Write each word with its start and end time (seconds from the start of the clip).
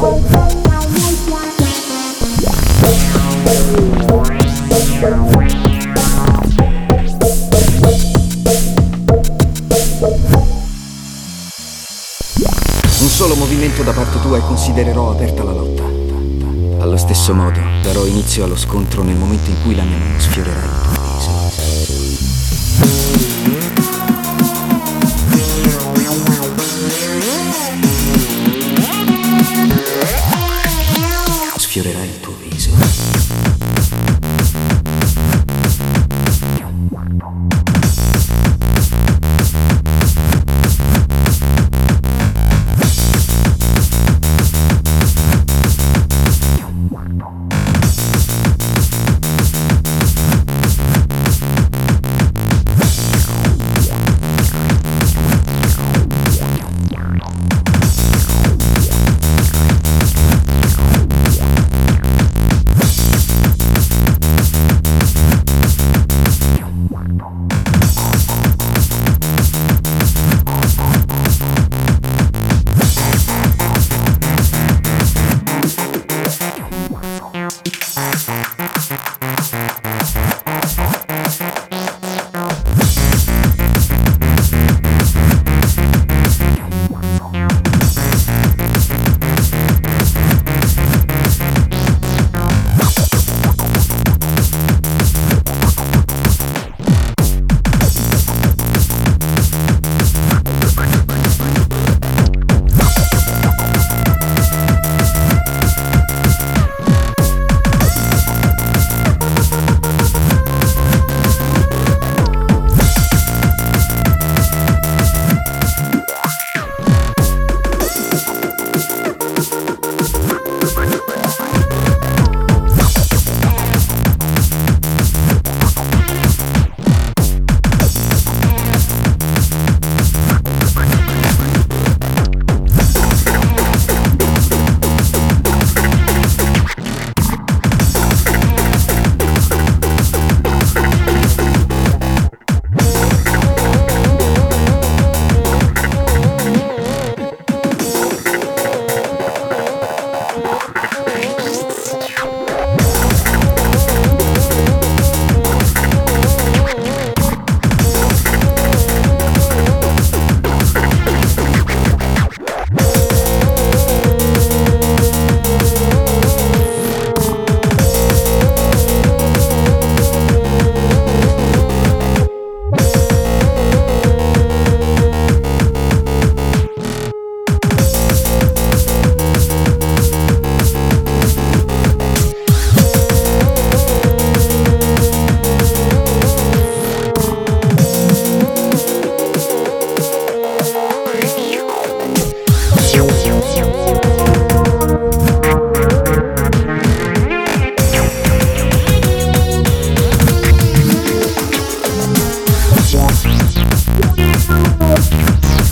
Bye. 0.00 0.47
Solo 13.18 13.34
movimento 13.34 13.82
da 13.82 13.92
parte 13.92 14.20
tua 14.20 14.38
e 14.38 14.42
considererò 14.42 15.10
aperta 15.10 15.42
la 15.42 15.50
lotta. 15.50 15.82
Allo 16.80 16.96
stesso 16.96 17.34
modo, 17.34 17.58
darò 17.82 18.06
inizio 18.06 18.44
allo 18.44 18.56
scontro 18.56 19.02
nel 19.02 19.16
momento 19.16 19.50
in 19.50 19.60
cui 19.60 19.74
la 19.74 19.82
mia 19.82 19.98
mano 19.98 20.20
sfiorerà 20.20 20.62
il 20.62 20.70
tuo 20.94 21.07
Thank 67.18 67.52
you. 67.52 67.67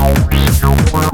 Oh, 0.00 0.28
you 0.32 0.62
know 0.62 0.74
what? 0.92 1.13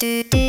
do 0.00 0.22
do 0.30 0.39